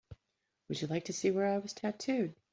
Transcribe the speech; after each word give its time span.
Would 0.67 0.81
you 0.81 0.87
like 0.87 1.05
to 1.05 1.13
see 1.13 1.29
where 1.29 1.45
I 1.45 1.59
was 1.59 1.73
tattooed? 1.73 2.33